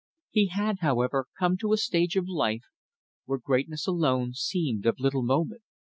[0.31, 2.63] He had, however, come to a stage of life
[3.25, 5.61] where greatness alone seemed of little moment.